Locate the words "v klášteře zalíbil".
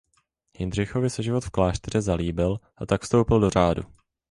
1.45-2.59